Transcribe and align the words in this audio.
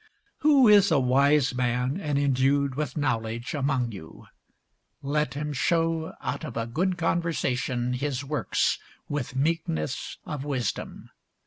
Who 0.39 0.67
is 0.67 0.89
a 0.89 0.99
wise 0.99 1.53
man 1.53 1.99
and 2.01 2.17
endued 2.17 2.73
with 2.73 2.97
knowledge 2.97 3.53
among 3.53 3.91
you? 3.91 4.25
let 5.03 5.35
him 5.35 5.53
shew 5.53 6.11
out 6.21 6.43
of 6.43 6.57
a 6.57 6.65
good 6.65 6.97
conversation 6.97 7.93
his 7.93 8.23
works 8.25 8.79
with 9.07 9.35
meekness 9.35 10.17
of 10.25 10.43
wisdom. 10.43 11.11